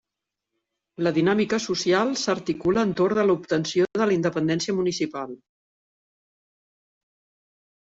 [1.07, 5.39] La dinàmica social s'articula entorn de l'obtenció de la independència municipal.